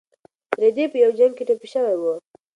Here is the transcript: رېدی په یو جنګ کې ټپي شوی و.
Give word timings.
رېدی 0.61 0.85
په 0.91 0.97
یو 1.03 1.11
جنګ 1.19 1.33
کې 1.37 1.43
ټپي 1.47 1.67
شوی 1.73 1.95
و. 1.97 2.03